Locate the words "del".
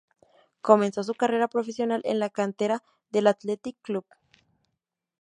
3.11-3.27